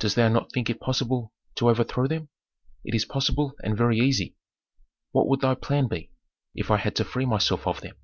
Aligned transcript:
"Dost 0.00 0.16
thou 0.16 0.28
not 0.28 0.52
think 0.52 0.68
it 0.68 0.80
possible 0.80 1.32
to 1.54 1.70
overthrow 1.70 2.06
them?" 2.06 2.28
"It 2.84 2.94
is 2.94 3.06
possible 3.06 3.54
and 3.64 3.74
very 3.74 3.96
easy." 3.98 4.36
"What 5.12 5.28
would 5.28 5.40
thy 5.40 5.54
plan 5.54 5.88
be, 5.88 6.10
if 6.54 6.70
I 6.70 6.76
had 6.76 6.94
to 6.96 7.06
free 7.06 7.24
myself 7.24 7.66
of 7.66 7.80
them?" 7.80 7.96